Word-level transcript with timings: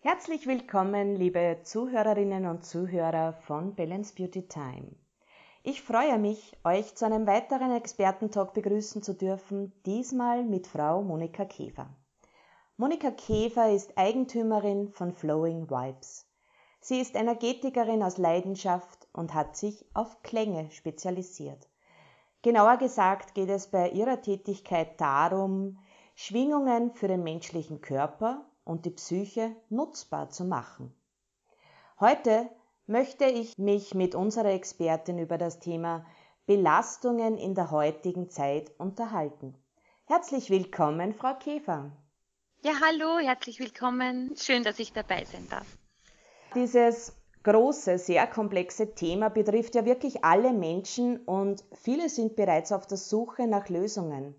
Herzlich 0.00 0.46
willkommen, 0.46 1.14
liebe 1.14 1.60
Zuhörerinnen 1.62 2.46
und 2.46 2.64
Zuhörer 2.64 3.32
von 3.32 3.76
Balance 3.76 4.14
Beauty 4.14 4.48
Time. 4.48 4.96
Ich 5.62 5.82
freue 5.82 6.18
mich, 6.18 6.56
euch 6.64 6.96
zu 6.96 7.06
einem 7.06 7.26
weiteren 7.28 7.70
Expertentalk 7.70 8.54
begrüßen 8.54 9.02
zu 9.02 9.14
dürfen, 9.14 9.72
diesmal 9.84 10.44
mit 10.44 10.66
Frau 10.66 11.02
Monika 11.02 11.44
Käfer. 11.44 11.88
Monika 12.76 13.12
Käfer 13.12 13.70
ist 13.70 13.96
Eigentümerin 13.96 14.90
von 14.90 15.12
Flowing 15.12 15.70
Vibes. 15.70 16.26
Sie 16.80 17.00
ist 17.00 17.14
Energetikerin 17.14 18.02
aus 18.02 18.18
Leidenschaft 18.18 19.06
und 19.12 19.32
hat 19.32 19.56
sich 19.56 19.84
auf 19.94 20.22
Klänge 20.22 20.70
spezialisiert. 20.72 21.68
Genauer 22.46 22.76
gesagt 22.76 23.34
geht 23.34 23.48
es 23.48 23.66
bei 23.66 23.90
ihrer 23.90 24.22
Tätigkeit 24.22 25.00
darum, 25.00 25.80
Schwingungen 26.14 26.92
für 26.92 27.08
den 27.08 27.24
menschlichen 27.24 27.80
Körper 27.80 28.46
und 28.62 28.84
die 28.84 28.90
Psyche 28.90 29.56
nutzbar 29.68 30.30
zu 30.30 30.44
machen. 30.44 30.94
Heute 31.98 32.48
möchte 32.86 33.24
ich 33.24 33.58
mich 33.58 33.96
mit 33.96 34.14
unserer 34.14 34.52
Expertin 34.52 35.18
über 35.18 35.38
das 35.38 35.58
Thema 35.58 36.06
Belastungen 36.46 37.36
in 37.36 37.56
der 37.56 37.72
heutigen 37.72 38.30
Zeit 38.30 38.70
unterhalten. 38.78 39.56
Herzlich 40.04 40.48
willkommen, 40.48 41.14
Frau 41.14 41.34
Käfer. 41.34 41.90
Ja, 42.62 42.74
hallo, 42.80 43.18
herzlich 43.18 43.58
willkommen. 43.58 44.36
Schön, 44.36 44.62
dass 44.62 44.78
ich 44.78 44.92
dabei 44.92 45.24
sein 45.24 45.48
darf. 45.50 45.66
Dieses 46.54 47.15
große, 47.46 47.98
sehr 47.98 48.26
komplexe 48.26 48.94
Thema 48.94 49.30
betrifft 49.30 49.76
ja 49.76 49.84
wirklich 49.84 50.24
alle 50.24 50.52
Menschen 50.52 51.18
und 51.20 51.64
viele 51.72 52.08
sind 52.08 52.34
bereits 52.34 52.72
auf 52.72 52.88
der 52.88 52.96
Suche 52.96 53.46
nach 53.46 53.68
Lösungen. 53.68 54.34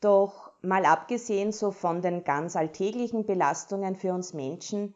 Doch 0.00 0.52
mal 0.62 0.84
abgesehen 0.84 1.50
so 1.50 1.72
von 1.72 2.02
den 2.02 2.22
ganz 2.22 2.54
alltäglichen 2.54 3.26
Belastungen 3.26 3.96
für 3.96 4.14
uns 4.14 4.32
Menschen, 4.32 4.94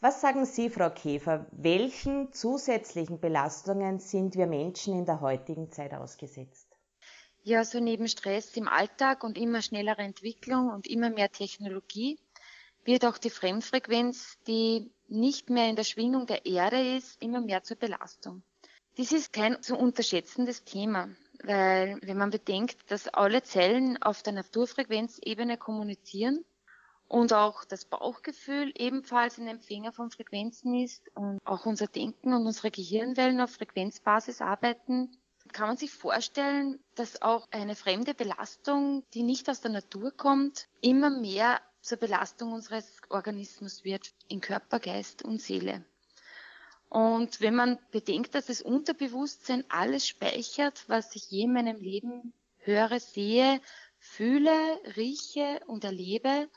was 0.00 0.20
sagen 0.20 0.44
Sie, 0.44 0.68
Frau 0.68 0.90
Käfer, 0.90 1.46
welchen 1.52 2.32
zusätzlichen 2.32 3.20
Belastungen 3.20 4.00
sind 4.00 4.34
wir 4.34 4.46
Menschen 4.46 4.98
in 4.98 5.06
der 5.06 5.20
heutigen 5.20 5.70
Zeit 5.70 5.94
ausgesetzt? 5.94 6.68
Ja, 7.44 7.64
so 7.64 7.78
neben 7.78 8.08
Stress 8.08 8.56
im 8.56 8.66
Alltag 8.68 9.22
und 9.22 9.38
immer 9.38 9.62
schnellere 9.62 10.02
Entwicklung 10.02 10.70
und 10.70 10.88
immer 10.88 11.08
mehr 11.08 11.30
Technologie 11.30 12.18
wird 12.84 13.04
auch 13.04 13.18
die 13.18 13.30
Fremdfrequenz, 13.30 14.38
die 14.46 14.90
nicht 15.08 15.50
mehr 15.50 15.68
in 15.68 15.76
der 15.76 15.84
Schwingung 15.84 16.26
der 16.26 16.46
Erde 16.46 16.96
ist, 16.96 17.20
immer 17.22 17.40
mehr 17.40 17.62
zur 17.62 17.76
Belastung. 17.76 18.42
Dies 18.96 19.12
ist 19.12 19.32
kein 19.32 19.60
zu 19.62 19.76
unterschätzendes 19.76 20.64
Thema 20.64 21.08
weil 21.42 21.98
wenn 22.02 22.16
man 22.16 22.30
bedenkt, 22.30 22.90
dass 22.90 23.08
alle 23.08 23.42
Zellen 23.42 24.02
auf 24.02 24.22
der 24.22 24.32
Naturfrequenzebene 24.32 25.58
kommunizieren 25.58 26.44
und 27.08 27.32
auch 27.32 27.64
das 27.64 27.84
Bauchgefühl 27.84 28.72
ebenfalls 28.76 29.38
ein 29.38 29.48
Empfänger 29.48 29.92
von 29.92 30.10
Frequenzen 30.10 30.74
ist 30.74 31.08
und 31.14 31.38
auch 31.44 31.66
unser 31.66 31.86
Denken 31.86 32.32
und 32.32 32.46
unsere 32.46 32.70
Gehirnwellen 32.70 33.40
auf 33.40 33.50
Frequenzbasis 33.50 34.40
arbeiten, 34.40 35.16
kann 35.52 35.68
man 35.68 35.76
sich 35.76 35.92
vorstellen, 35.92 36.82
dass 36.94 37.20
auch 37.20 37.46
eine 37.50 37.74
fremde 37.74 38.14
Belastung, 38.14 39.04
die 39.12 39.22
nicht 39.22 39.48
aus 39.50 39.60
der 39.60 39.70
Natur 39.70 40.10
kommt, 40.16 40.68
immer 40.80 41.10
mehr 41.10 41.60
zur 41.84 41.98
Belastung 41.98 42.52
unseres 42.52 42.96
Organismus 43.10 43.84
wird 43.84 44.14
in 44.28 44.40
Körper, 44.40 44.80
Geist 44.80 45.22
und 45.22 45.40
Seele. 45.40 45.84
Und 46.88 47.42
wenn 47.42 47.54
man 47.54 47.78
bedenkt, 47.90 48.34
dass 48.34 48.46
das 48.46 48.62
Unterbewusstsein 48.62 49.64
alles 49.68 50.08
speichert, 50.08 50.84
was 50.88 51.14
ich 51.14 51.30
je 51.30 51.44
in 51.44 51.52
meinem 51.52 51.76
Leben 51.76 52.32
höre, 52.60 53.00
sehe, 53.00 53.60
fühle, 53.98 54.50
rieche 54.96 55.60
und 55.66 55.84
erlebe, 55.84 56.48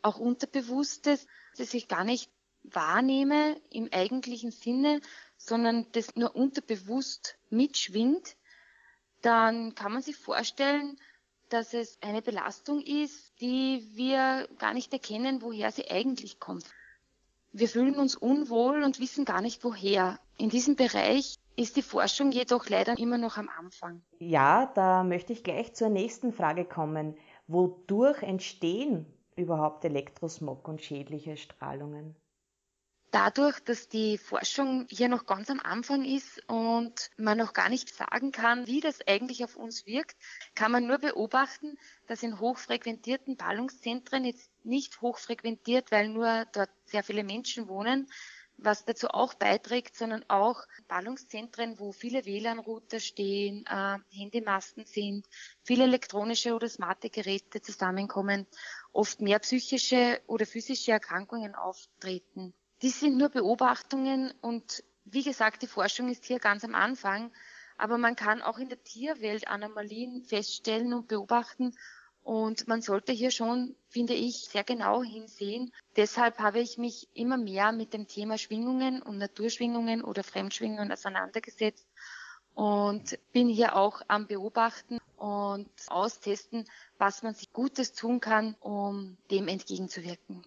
auch 0.00 0.18
Unterbewusstes, 0.18 1.26
das 1.58 1.74
ich 1.74 1.86
gar 1.86 2.04
nicht 2.04 2.30
wahrnehme 2.62 3.60
im 3.68 3.90
eigentlichen 3.92 4.50
Sinne, 4.50 5.02
sondern 5.36 5.86
das 5.92 6.16
nur 6.16 6.34
unterbewusst 6.34 7.36
mitschwingt, 7.50 8.36
dann 9.20 9.74
kann 9.74 9.92
man 9.92 10.00
sich 10.00 10.16
vorstellen, 10.16 10.98
dass 11.54 11.72
es 11.72 11.98
eine 12.02 12.20
Belastung 12.20 12.80
ist, 12.80 13.40
die 13.40 13.88
wir 13.94 14.48
gar 14.58 14.74
nicht 14.74 14.92
erkennen, 14.92 15.40
woher 15.40 15.70
sie 15.70 15.88
eigentlich 15.88 16.40
kommt. 16.40 16.64
Wir 17.52 17.68
fühlen 17.68 17.94
uns 17.94 18.16
unwohl 18.16 18.82
und 18.82 18.98
wissen 18.98 19.24
gar 19.24 19.40
nicht 19.40 19.62
woher. 19.62 20.18
In 20.36 20.48
diesem 20.50 20.74
Bereich 20.74 21.36
ist 21.54 21.76
die 21.76 21.82
Forschung 21.82 22.32
jedoch 22.32 22.68
leider 22.68 22.98
immer 22.98 23.18
noch 23.18 23.36
am 23.36 23.48
Anfang. 23.56 24.02
Ja, 24.18 24.66
da 24.74 25.04
möchte 25.04 25.32
ich 25.32 25.44
gleich 25.44 25.72
zur 25.74 25.90
nächsten 25.90 26.32
Frage 26.32 26.64
kommen. 26.64 27.16
Wodurch 27.46 28.24
entstehen 28.24 29.06
überhaupt 29.36 29.84
Elektrosmog 29.84 30.66
und 30.66 30.82
schädliche 30.82 31.36
Strahlungen? 31.36 32.16
Dadurch, 33.14 33.60
dass 33.60 33.88
die 33.88 34.18
Forschung 34.18 34.86
hier 34.90 35.08
noch 35.08 35.24
ganz 35.24 35.48
am 35.48 35.60
Anfang 35.60 36.04
ist 36.04 36.42
und 36.48 37.10
man 37.16 37.38
noch 37.38 37.52
gar 37.52 37.68
nicht 37.68 37.94
sagen 37.94 38.32
kann, 38.32 38.66
wie 38.66 38.80
das 38.80 39.06
eigentlich 39.06 39.44
auf 39.44 39.54
uns 39.54 39.86
wirkt, 39.86 40.16
kann 40.56 40.72
man 40.72 40.88
nur 40.88 40.98
beobachten, 40.98 41.78
dass 42.08 42.24
in 42.24 42.40
hochfrequentierten 42.40 43.36
Ballungszentren 43.36 44.24
jetzt 44.24 44.50
nicht 44.64 45.00
hochfrequentiert, 45.00 45.92
weil 45.92 46.08
nur 46.08 46.44
dort 46.52 46.70
sehr 46.86 47.04
viele 47.04 47.22
Menschen 47.22 47.68
wohnen, 47.68 48.08
was 48.56 48.84
dazu 48.84 49.06
auch 49.08 49.34
beiträgt, 49.34 49.94
sondern 49.94 50.24
auch 50.28 50.64
Ballungszentren, 50.88 51.78
wo 51.78 51.92
viele 51.92 52.24
WLAN-Router 52.24 52.98
stehen, 52.98 53.64
äh, 53.66 53.98
Handymasten 54.10 54.86
sind, 54.86 55.28
viele 55.62 55.84
elektronische 55.84 56.52
oder 56.52 56.68
smarte 56.68 57.10
Geräte 57.10 57.60
zusammenkommen, 57.60 58.48
oft 58.92 59.20
mehr 59.20 59.38
psychische 59.38 60.20
oder 60.26 60.46
physische 60.46 60.90
Erkrankungen 60.90 61.54
auftreten. 61.54 62.54
Dies 62.84 63.00
sind 63.00 63.16
nur 63.16 63.30
Beobachtungen 63.30 64.34
und 64.42 64.84
wie 65.06 65.22
gesagt, 65.22 65.62
die 65.62 65.66
Forschung 65.66 66.10
ist 66.10 66.26
hier 66.26 66.38
ganz 66.38 66.64
am 66.64 66.74
Anfang, 66.74 67.32
aber 67.78 67.96
man 67.96 68.14
kann 68.14 68.42
auch 68.42 68.58
in 68.58 68.68
der 68.68 68.84
Tierwelt 68.84 69.48
Anomalien 69.48 70.22
feststellen 70.22 70.92
und 70.92 71.08
beobachten 71.08 71.74
und 72.22 72.68
man 72.68 72.82
sollte 72.82 73.12
hier 73.12 73.30
schon, 73.30 73.74
finde 73.88 74.12
ich, 74.12 74.50
sehr 74.50 74.64
genau 74.64 75.02
hinsehen. 75.02 75.72
Deshalb 75.96 76.40
habe 76.40 76.60
ich 76.60 76.76
mich 76.76 77.08
immer 77.14 77.38
mehr 77.38 77.72
mit 77.72 77.94
dem 77.94 78.06
Thema 78.06 78.36
Schwingungen 78.36 79.00
und 79.00 79.16
Naturschwingungen 79.16 80.04
oder 80.04 80.22
Fremdschwingungen 80.22 80.92
auseinandergesetzt 80.92 81.88
und 82.52 83.18
bin 83.32 83.48
hier 83.48 83.76
auch 83.76 84.02
am 84.08 84.26
Beobachten 84.26 84.98
und 85.16 85.70
austesten, 85.86 86.68
was 86.98 87.22
man 87.22 87.32
sich 87.32 87.50
Gutes 87.50 87.94
tun 87.94 88.20
kann, 88.20 88.56
um 88.60 89.16
dem 89.30 89.48
entgegenzuwirken. 89.48 90.44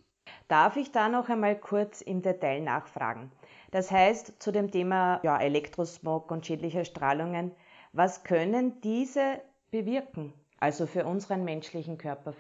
Darf 0.48 0.78
ich 0.78 0.92
da 0.92 1.10
noch 1.10 1.28
einmal 1.28 1.60
kurz 1.60 2.02
im 2.02 2.22
Detail 2.22 2.62
nachfragen? 2.62 3.32
Das 3.72 3.92
heißt, 3.92 4.42
zu 4.42 4.52
dem 4.52 4.72
Thema 4.72 5.20
ja, 5.24 5.38
Elektrosmog 5.38 6.32
und 6.32 6.46
schädliche 6.46 6.86
Strahlungen, 6.86 7.52
was 7.92 8.24
können 8.24 8.80
diese 8.82 9.42
bewirken, 9.72 10.34
also 10.60 10.88
für 10.88 11.06
unseren 11.06 11.44
menschlichen 11.44 11.98
Körper? 11.98 12.34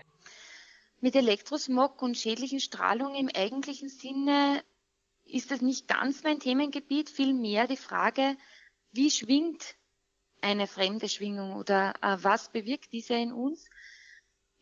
Mit 1.01 1.15
Elektrosmog 1.15 2.01
und 2.01 2.17
schädlichen 2.17 2.59
Strahlungen 2.59 3.15
im 3.15 3.29
eigentlichen 3.35 3.89
Sinne 3.89 4.63
ist 5.25 5.51
das 5.51 5.61
nicht 5.61 5.87
ganz 5.87 6.23
mein 6.23 6.39
Themengebiet, 6.39 7.09
vielmehr 7.09 7.67
die 7.67 7.77
Frage, 7.77 8.37
wie 8.93 9.11
schwingt 9.11 9.75
eine 10.41 10.67
fremde 10.67 11.09
Schwingung 11.09 11.55
oder 11.55 11.93
äh, 12.01 12.17
was 12.21 12.49
bewirkt 12.49 12.93
diese 12.93 13.15
in 13.15 13.33
uns? 13.33 13.69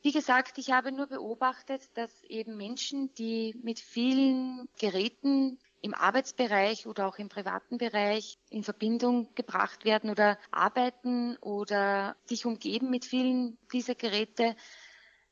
Wie 0.06 0.12
gesagt, 0.12 0.60
ich 0.60 0.70
habe 0.70 0.92
nur 0.92 1.08
beobachtet, 1.08 1.82
dass 1.96 2.24
eben 2.26 2.58
Menschen, 2.58 3.12
die 3.16 3.56
mit 3.64 3.80
vielen 3.80 4.70
Geräten 4.78 5.58
im 5.82 5.96
Arbeitsbereich 5.96 6.86
oder 6.86 7.08
auch 7.08 7.18
im 7.18 7.28
privaten 7.28 7.80
Bereich 7.80 8.38
in 8.52 8.62
Verbindung 8.62 9.34
gebracht 9.34 9.84
werden 9.84 10.12
oder 10.12 10.38
arbeiten 10.52 11.38
oder 11.38 12.16
sich 12.26 12.46
umgeben 12.46 12.92
mit 12.92 13.04
vielen 13.04 13.58
dieser 13.74 13.96
Geräte, 13.96 14.56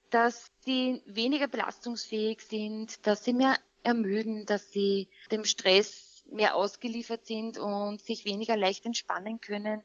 dass 0.10 0.50
sie 0.62 1.04
weniger 1.06 1.48
belastungsfähig 1.48 2.42
sind, 2.42 3.06
dass 3.06 3.24
sie 3.24 3.34
mehr 3.34 3.56
ermüden, 3.84 4.48
dass 4.48 4.72
sie 4.72 5.08
dem 5.30 5.46
Stress 5.46 6.24
mehr 6.31 6.56
ausgeliefert 6.56 7.28
sind 7.28 7.60
und 7.60 8.02
sich 8.02 8.26
weniger 8.26 8.58
leicht 8.58 8.88
entspannen 8.88 9.40
können, 9.40 9.84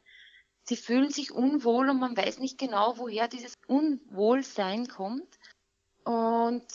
Sie 0.68 0.76
fühlen 0.76 1.08
sich 1.08 1.32
unwohl 1.32 1.88
und 1.88 1.98
man 1.98 2.14
weiß 2.14 2.40
nicht 2.40 2.58
genau, 2.58 2.98
woher 2.98 3.26
dieses 3.26 3.54
Unwohlsein 3.68 4.86
kommt. 4.86 5.38
Und 6.04 6.66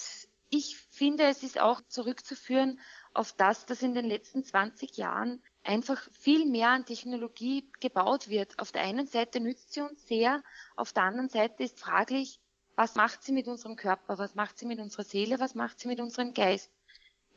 ich 0.49 0.77
finde, 0.89 1.25
es 1.25 1.43
ist 1.43 1.61
auch 1.61 1.79
zurückzuführen 1.89 2.79
auf 3.13 3.33
das, 3.33 3.67
dass 3.67 3.83
in 3.83 3.93
den 3.93 4.05
letzten 4.05 4.43
20 4.43 4.97
Jahren 4.97 5.43
einfach 5.63 6.09
viel 6.11 6.47
mehr 6.47 6.69
an 6.69 6.87
Technologie 6.87 7.69
gebaut 7.81 8.29
wird. 8.29 8.57
Auf 8.57 8.71
der 8.71 8.81
einen 8.81 9.05
Seite 9.05 9.39
nützt 9.39 9.73
sie 9.73 9.81
uns 9.81 10.07
sehr, 10.07 10.41
auf 10.75 10.91
der 10.91 11.03
anderen 11.03 11.29
Seite 11.29 11.61
ist 11.61 11.79
fraglich, 11.79 12.39
was 12.75 12.95
macht 12.95 13.21
sie 13.21 13.31
mit 13.31 13.47
unserem 13.47 13.75
Körper, 13.75 14.17
was 14.17 14.33
macht 14.33 14.57
sie 14.57 14.65
mit 14.65 14.79
unserer 14.79 15.03
Seele, 15.03 15.39
was 15.39 15.53
macht 15.53 15.79
sie 15.79 15.87
mit 15.87 15.99
unserem 15.99 16.33
Geist. 16.33 16.71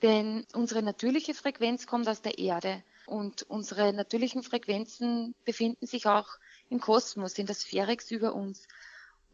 Denn 0.01 0.47
unsere 0.55 0.83
natürliche 0.83 1.35
Frequenz 1.35 1.87
kommt 1.87 2.09
aus 2.09 2.23
der 2.23 2.39
Erde 2.39 2.83
und 3.07 3.43
unsere 3.43 3.93
natürlichen 3.93 4.43
Frequenzen 4.43 5.35
befinden 5.45 5.87
sich 5.87 6.07
auch 6.07 6.29
im 6.71 6.81
Kosmos, 6.81 7.39
in 7.39 7.47
der 7.47 7.55
Sphärix 7.55 8.11
über 8.11 8.35
uns. 8.35 8.67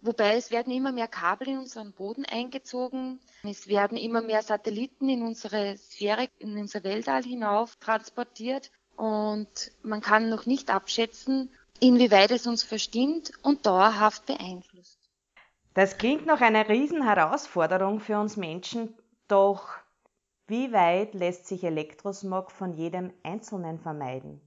Wobei 0.00 0.36
es 0.36 0.50
werden 0.50 0.72
immer 0.72 0.90
mehr 0.90 1.06
Kabel 1.06 1.48
in 1.48 1.58
unseren 1.58 1.92
Boden 1.92 2.24
eingezogen. 2.24 3.20
Es 3.44 3.68
werden 3.68 3.96
immer 3.96 4.20
mehr 4.20 4.42
Satelliten 4.42 5.08
in 5.08 5.22
unsere 5.22 5.76
Sphäre, 5.78 6.28
in 6.38 6.58
unser 6.58 6.82
Weltall 6.82 7.22
hinauf 7.22 7.76
transportiert. 7.76 8.72
Und 8.96 9.70
man 9.82 10.00
kann 10.00 10.28
noch 10.28 10.44
nicht 10.44 10.70
abschätzen, 10.70 11.50
inwieweit 11.78 12.32
es 12.32 12.46
uns 12.46 12.64
verstimmt 12.64 13.32
und 13.42 13.64
dauerhaft 13.64 14.26
beeinflusst. 14.26 14.98
Das 15.74 15.98
klingt 15.98 16.26
nach 16.26 16.40
einer 16.40 16.68
Riesenherausforderung 16.68 18.00
für 18.00 18.18
uns 18.18 18.36
Menschen, 18.36 18.94
doch 19.28 19.68
wie 20.48 20.72
weit 20.72 21.14
lässt 21.14 21.46
sich 21.46 21.64
Elektrosmog 21.64 22.50
von 22.50 22.74
jedem 22.74 23.12
Einzelnen 23.22 23.78
vermeiden? 23.78 24.40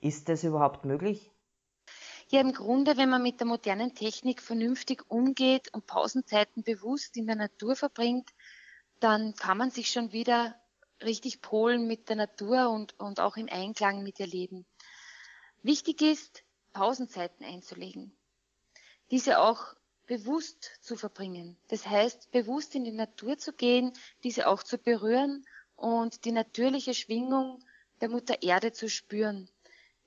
Ist 0.00 0.28
das 0.28 0.44
überhaupt 0.44 0.84
möglich? 0.84 1.30
Ja, 2.32 2.40
im 2.40 2.54
Grunde, 2.54 2.96
wenn 2.96 3.10
man 3.10 3.22
mit 3.22 3.40
der 3.40 3.46
modernen 3.46 3.94
Technik 3.94 4.40
vernünftig 4.40 5.04
umgeht 5.10 5.68
und 5.74 5.86
Pausenzeiten 5.86 6.62
bewusst 6.62 7.18
in 7.18 7.26
der 7.26 7.36
Natur 7.36 7.76
verbringt, 7.76 8.30
dann 9.00 9.34
kann 9.34 9.58
man 9.58 9.70
sich 9.70 9.90
schon 9.90 10.12
wieder 10.12 10.58
richtig 11.02 11.42
polen 11.42 11.86
mit 11.86 12.08
der 12.08 12.16
Natur 12.16 12.70
und, 12.70 12.98
und 12.98 13.20
auch 13.20 13.36
in 13.36 13.50
Einklang 13.50 14.02
mit 14.02 14.18
ihr 14.18 14.26
leben. 14.26 14.64
Wichtig 15.62 16.00
ist, 16.00 16.42
Pausenzeiten 16.72 17.44
einzulegen. 17.44 18.16
Diese 19.10 19.38
auch 19.38 19.74
bewusst 20.06 20.78
zu 20.80 20.96
verbringen. 20.96 21.58
Das 21.68 21.86
heißt, 21.86 22.30
bewusst 22.30 22.74
in 22.74 22.84
die 22.84 22.92
Natur 22.92 23.36
zu 23.36 23.52
gehen, 23.52 23.92
diese 24.24 24.48
auch 24.48 24.62
zu 24.62 24.78
berühren 24.78 25.44
und 25.76 26.24
die 26.24 26.32
natürliche 26.32 26.94
Schwingung 26.94 27.62
der 28.00 28.08
Mutter 28.08 28.42
Erde 28.42 28.72
zu 28.72 28.88
spüren. 28.88 29.50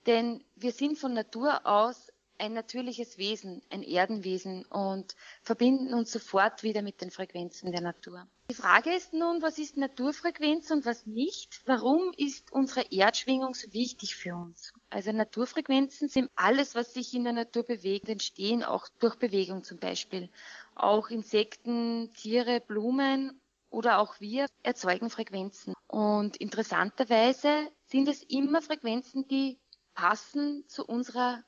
Denn 0.08 0.44
wir 0.56 0.72
sind 0.72 0.98
von 0.98 1.14
Natur 1.14 1.68
aus 1.68 2.12
ein 2.38 2.54
natürliches 2.54 3.18
Wesen, 3.18 3.62
ein 3.70 3.84
Erdenwesen 3.84 4.66
und 4.66 5.16
verbinden 5.42 5.94
uns 5.94 6.12
sofort 6.12 6.64
wieder 6.64 6.82
mit 6.82 7.02
den 7.02 7.12
Frequenzen 7.12 7.72
der 7.72 7.82
Natur. 7.82 8.28
Die 8.50 8.56
Frage 8.56 8.94
ist 8.94 9.14
nun, 9.14 9.42
was 9.42 9.58
ist 9.58 9.76
Naturfrequenz 9.76 10.70
und 10.70 10.86
was 10.86 11.08
nicht? 11.08 11.62
Warum 11.66 12.14
ist 12.16 12.52
unsere 12.52 12.86
Erdschwingung 12.92 13.56
so 13.56 13.74
wichtig 13.74 14.16
für 14.16 14.36
uns? 14.36 14.72
Also 14.90 15.12
Naturfrequenzen 15.12 16.10
sind 16.10 16.30
alles, 16.36 16.76
was 16.76 16.94
sich 16.94 17.14
in 17.16 17.24
der 17.24 17.34
Natur 17.34 17.64
bewegt, 17.64 18.08
entstehen 18.08 18.64
auch 18.64 18.88
durch 19.00 19.16
Bewegung 19.16 19.64
zum 19.64 19.80
Beispiel. 19.80 20.30
Auch 20.76 21.10
Insekten, 21.10 22.14
Tiere, 22.14 22.62
Blumen 22.62 23.42
oder 23.72 23.98
auch 24.00 24.20
wir 24.20 24.46
erzeugen 24.62 25.10
Frequenzen. 25.10 25.74
Und 25.88 26.38
interessanterweise 26.38 27.70
sind 27.88 28.08
es 28.08 28.22
immer 28.24 28.62
Frequenzen, 28.62 29.28
die 29.28 29.58
passen 29.96 30.66
zu 30.68 30.86
unserer 30.86 31.44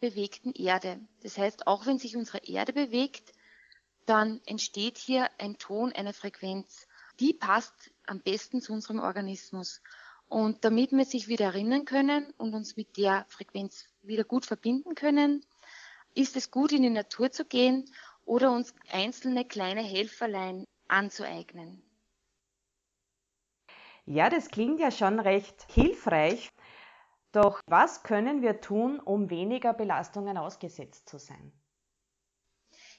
bewegten 0.00 0.52
Erde. 0.52 1.00
Das 1.22 1.38
heißt, 1.38 1.66
auch 1.66 1.86
wenn 1.86 1.98
sich 1.98 2.16
unsere 2.16 2.38
Erde 2.38 2.72
bewegt, 2.72 3.32
dann 4.04 4.40
entsteht 4.46 4.98
hier 4.98 5.28
ein 5.38 5.58
Ton, 5.58 5.92
eine 5.92 6.12
Frequenz. 6.12 6.86
Die 7.18 7.32
passt 7.32 7.90
am 8.06 8.20
besten 8.20 8.60
zu 8.60 8.72
unserem 8.72 9.00
Organismus. 9.00 9.82
Und 10.28 10.64
damit 10.64 10.92
wir 10.92 11.04
sich 11.04 11.28
wieder 11.28 11.46
erinnern 11.46 11.84
können 11.84 12.32
und 12.36 12.54
uns 12.54 12.76
mit 12.76 12.96
der 12.96 13.24
Frequenz 13.28 13.86
wieder 14.02 14.24
gut 14.24 14.46
verbinden 14.46 14.94
können, 14.94 15.44
ist 16.14 16.36
es 16.36 16.50
gut, 16.50 16.72
in 16.72 16.82
die 16.82 16.90
Natur 16.90 17.30
zu 17.30 17.44
gehen 17.44 17.90
oder 18.24 18.52
uns 18.52 18.74
einzelne 18.90 19.44
kleine 19.44 19.82
Helferlein 19.82 20.64
anzueignen. 20.88 21.82
Ja, 24.04 24.30
das 24.30 24.50
klingt 24.50 24.80
ja 24.80 24.90
schon 24.90 25.18
recht 25.18 25.66
hilfreich. 25.72 26.50
Doch 27.36 27.60
was 27.66 28.02
können 28.02 28.40
wir 28.40 28.62
tun, 28.62 28.98
um 28.98 29.28
weniger 29.28 29.74
Belastungen 29.74 30.38
ausgesetzt 30.38 31.06
zu 31.06 31.18
sein? 31.18 31.52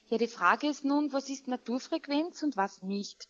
Ja, 0.06 0.16
die 0.16 0.28
Frage 0.28 0.68
ist 0.68 0.84
nun, 0.84 1.12
was 1.12 1.28
ist 1.28 1.48
Naturfrequenz 1.48 2.44
und 2.44 2.56
was 2.56 2.80
nicht? 2.80 3.28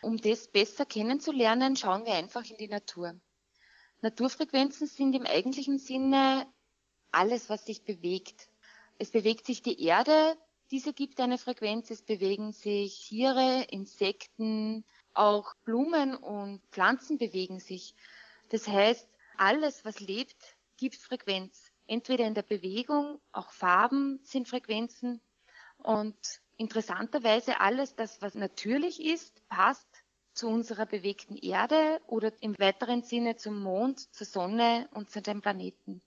Um 0.00 0.16
das 0.16 0.46
besser 0.46 0.86
kennenzulernen, 0.86 1.74
schauen 1.74 2.06
wir 2.06 2.12
einfach 2.12 2.44
in 2.48 2.56
die 2.56 2.68
Natur. 2.68 3.18
Naturfrequenzen 4.00 4.86
sind 4.86 5.16
im 5.16 5.26
eigentlichen 5.26 5.80
Sinne 5.80 6.46
alles, 7.10 7.50
was 7.50 7.66
sich 7.66 7.82
bewegt. 7.82 8.48
Es 9.00 9.10
bewegt 9.10 9.46
sich 9.46 9.60
die 9.60 9.82
Erde, 9.84 10.38
diese 10.70 10.92
gibt 10.92 11.18
eine 11.18 11.38
Frequenz, 11.38 11.90
es 11.90 12.02
bewegen 12.02 12.52
sich 12.52 13.08
Tiere, 13.08 13.66
Insekten, 13.70 14.84
auch 15.14 15.52
Blumen 15.64 16.14
und 16.14 16.62
Pflanzen 16.70 17.18
bewegen 17.18 17.58
sich. 17.58 17.96
Das 18.50 18.68
heißt, 18.68 19.08
alles, 19.38 19.84
was 19.84 20.00
lebt, 20.00 20.56
gibt 20.76 20.96
Frequenz. 20.96 21.70
Entweder 21.86 22.26
in 22.26 22.34
der 22.34 22.42
Bewegung, 22.42 23.20
auch 23.32 23.52
Farben 23.52 24.20
sind 24.22 24.48
Frequenzen. 24.48 25.20
Und 25.78 26.16
interessanterweise 26.56 27.60
alles 27.60 27.94
das, 27.94 28.22
was 28.22 28.34
natürlich 28.34 29.02
ist, 29.04 29.46
passt 29.48 29.88
zu 30.32 30.48
unserer 30.48 30.86
bewegten 30.86 31.36
Erde 31.36 32.00
oder 32.06 32.32
im 32.40 32.58
weiteren 32.58 33.02
Sinne 33.02 33.36
zum 33.36 33.60
Mond, 33.62 34.12
zur 34.14 34.26
Sonne 34.26 34.88
und 34.92 35.10
zu 35.10 35.22
den 35.22 35.40
Planeten. 35.40 36.02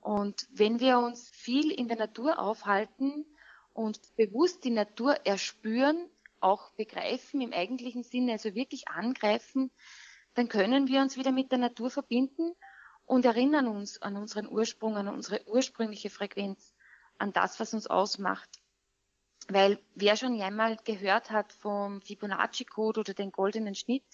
Und 0.00 0.46
wenn 0.50 0.80
wir 0.80 0.98
uns 0.98 1.28
viel 1.30 1.70
in 1.70 1.88
der 1.88 1.98
Natur 1.98 2.38
aufhalten 2.38 3.26
und 3.74 4.00
bewusst 4.16 4.64
die 4.64 4.70
Natur 4.70 5.14
erspüren, 5.26 6.08
auch 6.40 6.70
begreifen 6.72 7.40
im 7.40 7.52
eigentlichen 7.52 8.02
Sinne, 8.02 8.32
also 8.32 8.54
wirklich 8.54 8.88
angreifen, 8.88 9.70
dann 10.34 10.48
können 10.48 10.88
wir 10.88 11.00
uns 11.00 11.16
wieder 11.16 11.32
mit 11.32 11.50
der 11.50 11.58
Natur 11.58 11.90
verbinden 11.90 12.52
und 13.04 13.24
erinnern 13.24 13.66
uns 13.66 14.00
an 14.00 14.16
unseren 14.16 14.48
Ursprung, 14.48 14.96
an 14.96 15.08
unsere 15.08 15.46
ursprüngliche 15.46 16.10
Frequenz, 16.10 16.74
an 17.18 17.32
das, 17.32 17.58
was 17.58 17.74
uns 17.74 17.86
ausmacht. 17.86 18.48
Weil 19.48 19.80
wer 19.94 20.16
schon 20.16 20.40
einmal 20.40 20.76
gehört 20.84 21.30
hat 21.30 21.52
vom 21.52 22.00
Fibonacci-Code 22.02 23.00
oder 23.00 23.14
den 23.14 23.32
goldenen 23.32 23.74
Schnitt, 23.74 24.04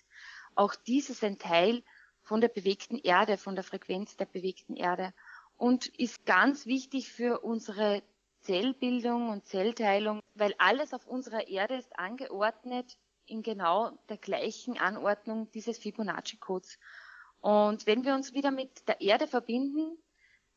auch 0.54 0.74
dies 0.74 1.10
ist 1.10 1.22
ein 1.22 1.38
Teil 1.38 1.82
von 2.22 2.40
der 2.40 2.48
bewegten 2.48 2.98
Erde, 2.98 3.36
von 3.36 3.54
der 3.54 3.64
Frequenz 3.64 4.16
der 4.16 4.24
bewegten 4.24 4.74
Erde 4.74 5.12
und 5.56 5.86
ist 5.98 6.24
ganz 6.24 6.66
wichtig 6.66 7.12
für 7.12 7.40
unsere 7.40 8.02
Zellbildung 8.40 9.28
und 9.28 9.46
Zellteilung, 9.46 10.20
weil 10.34 10.54
alles 10.58 10.94
auf 10.94 11.06
unserer 11.06 11.48
Erde 11.48 11.76
ist 11.76 11.98
angeordnet 11.98 12.96
in 13.26 13.42
genau 13.42 13.90
der 14.08 14.16
gleichen 14.16 14.78
Anordnung 14.78 15.50
dieses 15.52 15.78
Fibonacci-Codes. 15.78 16.78
Und 17.40 17.86
wenn 17.86 18.04
wir 18.04 18.14
uns 18.14 18.32
wieder 18.32 18.50
mit 18.50 18.88
der 18.88 19.00
Erde 19.00 19.26
verbinden, 19.26 19.96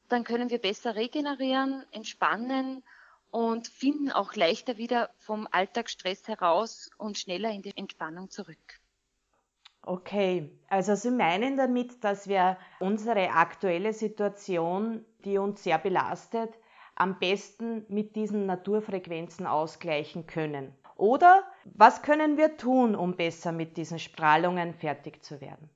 dann 0.08 0.24
können 0.24 0.50
wir 0.50 0.60
besser 0.60 0.96
regenerieren, 0.96 1.86
entspannen 1.92 2.84
und 3.32 3.68
finden 3.68 4.12
auch 4.12 4.36
leichter 4.36 4.78
wieder 4.78 5.12
vom 5.18 5.48
Alltagsstress 5.52 6.28
heraus 6.28 6.90
und 6.98 7.18
schneller 7.18 7.52
in 7.52 7.62
die 7.62 7.78
Entspannung 7.78 8.30
zurück. 8.30 8.80
Okay, 9.84 10.52
also 10.68 10.96
Sie 10.96 11.12
meinen 11.12 11.58
damit, 11.58 12.04
dass 12.04 12.28
wir 12.28 12.58
unsere 12.80 13.32
aktuelle 13.32 13.94
Situation, 13.94 15.06
die 15.26 15.38
uns 15.38 15.64
sehr 15.64 15.78
belastet, 15.78 16.54
am 16.96 17.18
besten 17.18 17.86
mit 17.88 18.16
diesen 18.16 18.46
Naturfrequenzen 18.46 19.48
ausgleichen 19.48 20.28
können. 20.28 20.76
Oder 20.98 21.49
was 21.66 22.02
können 22.02 22.38
wir 22.38 22.58
tun, 22.58 22.96
um 22.96 23.16
besser 23.16 23.52
mit 23.52 23.78
diesen 23.78 24.00
Strahlungen 24.00 24.74
fertig 24.74 25.24
zu 25.24 25.42
werden? 25.42 25.70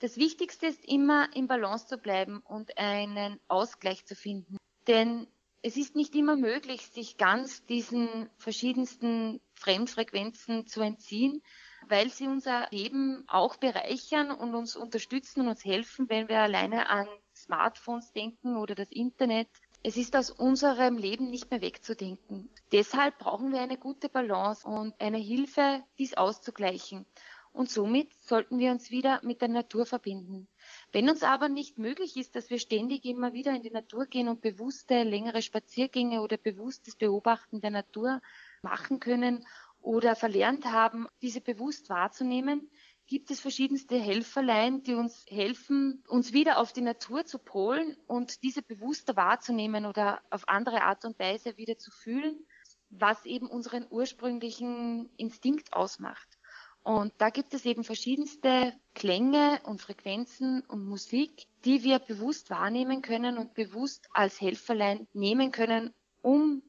Das 0.00 0.16
Wichtigste 0.16 0.66
ist 0.66 0.84
immer 0.84 1.34
im 1.34 1.46
Balance 1.46 1.86
zu 1.86 1.98
bleiben 1.98 2.40
und 2.40 2.76
einen 2.76 3.40
Ausgleich 3.48 4.04
zu 4.04 4.14
finden. 4.14 4.58
Denn 4.86 5.26
es 5.62 5.78
ist 5.78 5.96
nicht 5.96 6.14
immer 6.14 6.36
möglich, 6.36 6.88
sich 6.88 7.16
ganz 7.16 7.64
diesen 7.64 8.28
verschiedensten 8.36 9.40
Fremdfrequenzen 9.54 10.66
zu 10.66 10.82
entziehen, 10.82 11.42
weil 11.88 12.10
sie 12.10 12.26
unser 12.26 12.68
Leben 12.70 13.24
auch 13.28 13.56
bereichern 13.56 14.30
und 14.30 14.54
uns 14.54 14.76
unterstützen 14.76 15.40
und 15.40 15.48
uns 15.48 15.64
helfen, 15.64 16.08
wenn 16.10 16.28
wir 16.28 16.40
alleine 16.40 16.90
an 16.90 17.08
Smartphones 17.34 18.12
denken 18.12 18.56
oder 18.56 18.74
das 18.74 18.90
Internet 18.90 19.48
es 19.86 19.98
ist 19.98 20.16
aus 20.16 20.30
unserem 20.30 20.96
Leben 20.96 21.28
nicht 21.28 21.50
mehr 21.50 21.60
wegzudenken. 21.60 22.48
Deshalb 22.72 23.18
brauchen 23.18 23.52
wir 23.52 23.60
eine 23.60 23.76
gute 23.76 24.08
Balance 24.08 24.66
und 24.66 24.98
eine 24.98 25.18
Hilfe, 25.18 25.84
dies 25.98 26.14
auszugleichen. 26.14 27.04
Und 27.52 27.70
somit 27.70 28.10
sollten 28.14 28.58
wir 28.58 28.70
uns 28.70 28.90
wieder 28.90 29.20
mit 29.22 29.42
der 29.42 29.48
Natur 29.48 29.84
verbinden. 29.84 30.48
Wenn 30.90 31.10
uns 31.10 31.22
aber 31.22 31.50
nicht 31.50 31.76
möglich 31.76 32.16
ist, 32.16 32.34
dass 32.34 32.48
wir 32.48 32.58
ständig 32.58 33.04
immer 33.04 33.34
wieder 33.34 33.54
in 33.54 33.62
die 33.62 33.70
Natur 33.70 34.06
gehen 34.06 34.28
und 34.28 34.40
bewusste 34.40 35.02
längere 35.02 35.42
Spaziergänge 35.42 36.22
oder 36.22 36.38
bewusstes 36.38 36.96
Beobachten 36.96 37.60
der 37.60 37.70
Natur 37.70 38.22
machen 38.62 39.00
können 39.00 39.46
oder 39.82 40.16
verlernt 40.16 40.64
haben, 40.64 41.08
diese 41.20 41.42
bewusst 41.42 41.90
wahrzunehmen, 41.90 42.70
gibt 43.06 43.30
es 43.30 43.40
verschiedenste 43.40 43.98
Helferlein, 43.98 44.82
die 44.82 44.94
uns 44.94 45.24
helfen, 45.28 46.02
uns 46.08 46.32
wieder 46.32 46.58
auf 46.58 46.72
die 46.72 46.80
Natur 46.80 47.24
zu 47.24 47.38
polen 47.38 47.96
und 48.06 48.42
diese 48.42 48.62
bewusster 48.62 49.16
wahrzunehmen 49.16 49.86
oder 49.86 50.20
auf 50.30 50.48
andere 50.48 50.82
Art 50.82 51.04
und 51.04 51.18
Weise 51.18 51.56
wieder 51.56 51.78
zu 51.78 51.90
fühlen, 51.90 52.46
was 52.90 53.26
eben 53.26 53.46
unseren 53.46 53.86
ursprünglichen 53.90 55.10
Instinkt 55.16 55.72
ausmacht. 55.72 56.38
Und 56.82 57.14
da 57.18 57.30
gibt 57.30 57.54
es 57.54 57.64
eben 57.64 57.82
verschiedenste 57.82 58.74
Klänge 58.94 59.60
und 59.64 59.80
Frequenzen 59.80 60.60
und 60.62 60.84
Musik, 60.84 61.46
die 61.64 61.82
wir 61.82 61.98
bewusst 61.98 62.50
wahrnehmen 62.50 63.00
können 63.00 63.38
und 63.38 63.54
bewusst 63.54 64.06
als 64.12 64.40
Helferlein 64.40 65.08
nehmen 65.14 65.50
können, 65.50 65.94
um 66.20 66.62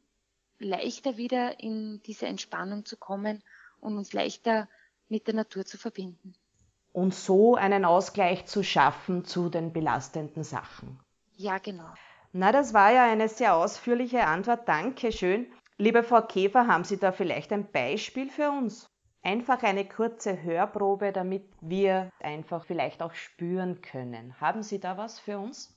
leichter 0.58 1.18
wieder 1.18 1.60
in 1.60 2.02
diese 2.04 2.28
Entspannung 2.28 2.86
zu 2.86 2.96
kommen 2.96 3.44
und 3.82 3.98
uns 3.98 4.14
leichter 4.14 4.70
mit 5.10 5.28
der 5.28 5.36
Natur 5.36 5.66
zu 5.66 5.78
verbinden. 5.78 6.34
Und 6.94 7.14
so 7.14 7.56
einen 7.56 7.86
Ausgleich 7.86 8.46
zu 8.46 8.64
schaffen 8.64 9.26
zu 9.26 9.50
den 9.50 9.74
belastenden 9.74 10.44
Sachen. 10.44 11.00
Ja, 11.36 11.58
genau. 11.58 11.90
Na, 12.32 12.52
das 12.52 12.74
war 12.74 12.92
ja 12.92 13.06
eine 13.06 13.28
sehr 13.28 13.56
ausführliche 13.56 14.26
Antwort. 14.26 14.68
Dankeschön. 14.68 15.48
Liebe 15.78 16.04
Frau 16.04 16.22
Käfer, 16.22 16.68
haben 16.68 16.86
Sie 16.86 16.98
da 16.98 17.12
vielleicht 17.12 17.52
ein 17.52 17.70
Beispiel 17.70 18.30
für 18.30 18.50
uns? 18.50 18.90
Einfach 19.24 19.64
eine 19.64 19.86
kurze 19.86 20.42
Hörprobe, 20.42 21.12
damit 21.12 21.44
wir 21.60 22.10
einfach 22.22 22.64
vielleicht 22.64 23.02
auch 23.02 23.14
spüren 23.14 23.82
können. 23.82 24.40
Haben 24.40 24.64
Sie 24.64 24.80
da 24.80 24.98
was 24.98 25.20
für 25.20 25.38
uns? 25.38 25.75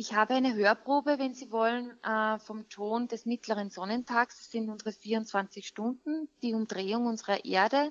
Ich 0.00 0.14
habe 0.14 0.34
eine 0.34 0.54
Hörprobe, 0.54 1.18
wenn 1.18 1.34
Sie 1.34 1.50
wollen, 1.50 2.00
äh, 2.04 2.38
vom 2.38 2.68
Ton 2.68 3.08
des 3.08 3.26
mittleren 3.26 3.68
Sonnentags. 3.68 4.36
Das 4.36 4.52
sind 4.52 4.70
unsere 4.70 4.92
24 4.92 5.66
Stunden, 5.66 6.28
die 6.40 6.54
Umdrehung 6.54 7.06
unserer 7.06 7.44
Erde, 7.44 7.90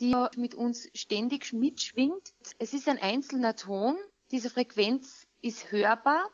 die 0.00 0.16
mit 0.34 0.56
uns 0.56 0.88
ständig 0.96 1.52
mitschwingt. 1.52 2.34
Es 2.58 2.74
ist 2.74 2.88
ein 2.88 2.98
einzelner 2.98 3.54
Ton. 3.54 3.96
Diese 4.32 4.50
Frequenz 4.50 5.28
ist 5.40 5.70
hörbar. 5.70 6.28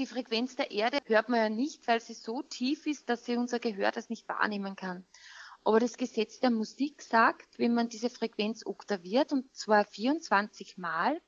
Die 0.00 0.06
Frequenz 0.06 0.56
der 0.56 0.72
Erde 0.72 0.98
hört 1.04 1.28
man 1.28 1.38
ja 1.38 1.48
nicht, 1.48 1.86
weil 1.86 2.00
sie 2.00 2.14
so 2.14 2.42
tief 2.42 2.88
ist, 2.88 3.08
dass 3.08 3.24
sie 3.24 3.36
unser 3.36 3.60
Gehör 3.60 3.92
das 3.92 4.08
nicht 4.08 4.28
wahrnehmen 4.28 4.74
kann. 4.74 5.06
Aber 5.62 5.78
das 5.78 5.96
Gesetz 5.96 6.40
der 6.40 6.50
Musik 6.50 7.02
sagt, 7.02 7.56
wenn 7.56 7.72
man 7.72 7.88
diese 7.88 8.10
Frequenz 8.10 8.66
oktaviert, 8.66 9.32
und 9.32 9.54
zwar 9.54 9.84
24 9.84 10.76
Mal, 10.76 11.20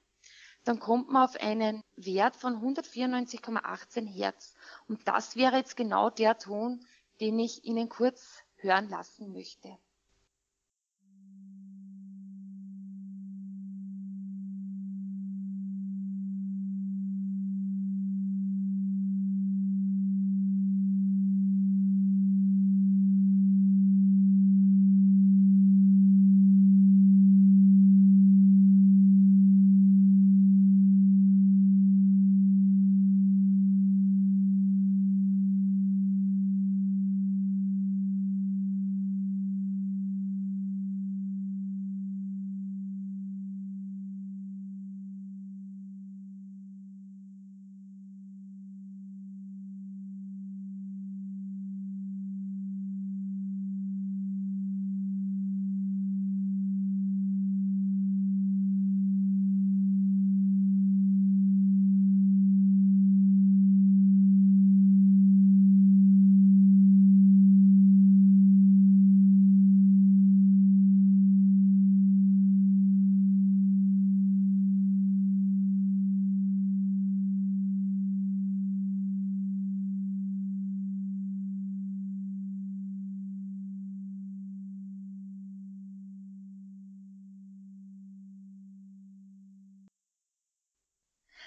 dann 0.65 0.79
kommt 0.79 1.11
man 1.11 1.25
auf 1.25 1.37
einen 1.41 1.83
Wert 1.97 2.37
von 2.37 2.57
194,18 2.57 4.07
Hertz. 4.07 4.55
Und 4.89 5.07
das 5.09 5.37
wäre 5.37 5.57
jetzt 5.57 5.77
genau 5.77 6.11
der 6.11 6.39
Ton, 6.39 6.87
den 7.21 7.39
ich 7.39 7.65
Ihnen 7.65 7.89
kurz 7.89 8.43
hören 8.57 8.89
lassen 8.89 9.33
möchte. 9.33 9.77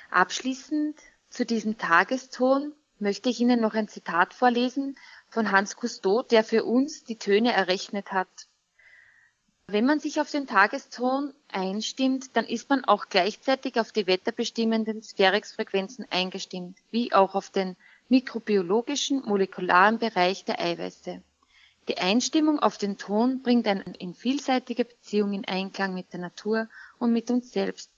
Abschließend 0.10 0.98
zu 1.30 1.46
diesem 1.46 1.78
Tageston 1.78 2.74
möchte 3.00 3.30
ich 3.30 3.40
Ihnen 3.40 3.60
noch 3.60 3.74
ein 3.74 3.88
Zitat 3.88 4.34
vorlesen 4.34 4.98
von 5.30 5.52
Hans 5.52 5.76
Cousteau, 5.76 6.22
der 6.22 6.44
für 6.44 6.64
uns 6.64 7.04
die 7.04 7.18
Töne 7.18 7.52
errechnet 7.52 8.12
hat. 8.12 8.48
Wenn 9.68 9.86
man 9.86 10.00
sich 10.00 10.22
auf 10.22 10.30
den 10.30 10.46
Tageston 10.46 11.34
einstimmt, 11.52 12.36
dann 12.38 12.46
ist 12.46 12.70
man 12.70 12.86
auch 12.86 13.10
gleichzeitig 13.10 13.80
auf 13.80 13.92
die 13.92 14.06
wetterbestimmenden 14.06 15.02
Sphärixfrequenzen 15.02 16.06
eingestimmt, 16.12 16.78
wie 16.92 17.14
auch 17.14 17.34
auf 17.34 17.50
den 17.50 17.76
mikrobiologischen 18.08 19.24
molekularen 19.26 19.98
Bereich 19.98 20.46
der 20.46 20.60
Eiweiße. 20.60 21.22
Die 21.88 21.98
Einstimmung 21.98 22.60
auf 22.60 22.78
den 22.78 22.98
Ton 22.98 23.42
bringt 23.42 23.68
einen 23.68 23.96
in 23.96 24.14
vielseitiger 24.14 24.84
Beziehung 24.84 25.34
in 25.34 25.46
Einklang 25.46 25.94
mit 25.96 26.14
der 26.14 26.20
Natur 26.20 26.70
und 27.00 27.12
mit 27.12 27.32
uns 27.32 27.52
selbst 27.52 27.92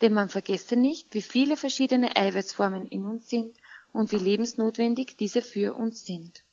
denn 0.00 0.12
man 0.12 0.28
vergesse 0.28 0.76
nicht, 0.76 1.12
wie 1.14 1.22
viele 1.22 1.56
verschiedene 1.56 2.16
Eiweißformen 2.16 2.86
in 2.86 3.04
uns 3.04 3.28
sind 3.28 3.56
und 3.92 4.12
wie 4.12 4.16
lebensnotwendig 4.16 5.16
diese 5.16 5.42
für 5.42 5.74
uns 5.74 6.04
sind. 6.04 6.44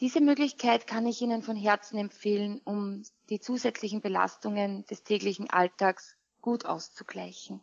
Diese 0.00 0.20
Möglichkeit 0.20 0.86
kann 0.86 1.06
ich 1.06 1.22
Ihnen 1.22 1.42
von 1.42 1.56
Herzen 1.56 1.98
empfehlen, 1.98 2.60
um 2.64 3.02
die 3.30 3.40
zusätzlichen 3.40 4.02
Belastungen 4.02 4.84
des 4.86 5.02
täglichen 5.02 5.48
Alltags 5.48 6.16
gut 6.42 6.66
auszugleichen. 6.66 7.62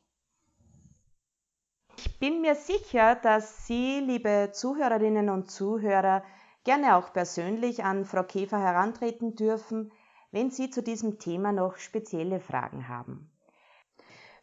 Ich 1.96 2.18
bin 2.18 2.42
mir 2.42 2.56
sicher, 2.56 3.16
dass 3.16 3.68
Sie, 3.68 4.00
liebe 4.00 4.50
Zuhörerinnen 4.52 5.30
und 5.30 5.52
Zuhörer, 5.52 6.24
gerne 6.64 6.96
auch 6.96 7.14
persönlich 7.14 7.84
an 7.84 8.04
Frau 8.04 8.24
Käfer 8.24 8.60
herantreten 8.60 9.36
dürfen, 9.36 9.92
wenn 10.32 10.50
Sie 10.50 10.72
zu 10.72 10.82
diesem 10.82 11.20
Thema 11.20 11.52
noch 11.52 11.78
spezielle 11.78 12.40
Fragen 12.40 12.88
haben. 12.88 13.33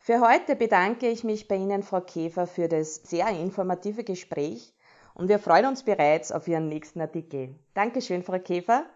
Für 0.03 0.23
heute 0.23 0.57
bedanke 0.57 1.09
ich 1.09 1.25
mich 1.25 1.47
bei 1.47 1.57
Ihnen, 1.57 1.83
Frau 1.83 2.01
Käfer, 2.01 2.47
für 2.47 2.69
das 2.69 2.97
sehr 2.97 3.29
informative 3.29 4.03
Gespräch 4.03 4.73
und 5.13 5.29
wir 5.29 5.39
freuen 5.39 5.67
uns 5.67 5.83
bereits 5.83 6.33
auf 6.33 6.49
Ihren 6.49 6.69
nächsten 6.69 7.03
Artikel. 7.03 7.55
Dankeschön, 7.75 8.23
Frau 8.23 8.39
Käfer. 8.39 8.87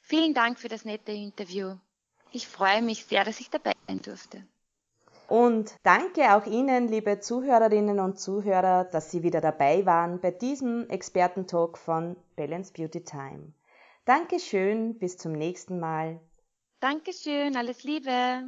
Vielen 0.00 0.32
Dank 0.32 0.60
für 0.60 0.68
das 0.68 0.84
nette 0.84 1.10
Interview. 1.10 1.74
Ich 2.30 2.46
freue 2.46 2.82
mich 2.82 3.04
sehr, 3.04 3.24
dass 3.24 3.40
ich 3.40 3.50
dabei 3.50 3.72
sein 3.88 4.00
durfte. 4.00 4.46
Und 5.26 5.74
danke 5.82 6.36
auch 6.36 6.46
Ihnen, 6.46 6.86
liebe 6.86 7.18
Zuhörerinnen 7.18 7.98
und 7.98 8.20
Zuhörer, 8.20 8.84
dass 8.84 9.10
Sie 9.10 9.24
wieder 9.24 9.40
dabei 9.40 9.84
waren 9.86 10.20
bei 10.20 10.30
diesem 10.30 10.88
Expertentalk 10.88 11.76
von 11.76 12.16
Balance 12.36 12.72
Beauty 12.72 13.02
Time. 13.02 13.52
Dankeschön, 14.04 14.98
bis 14.98 15.18
zum 15.18 15.32
nächsten 15.32 15.80
Mal. 15.80 16.20
Dankeschön, 16.78 17.56
alles 17.56 17.82
Liebe. 17.82 18.44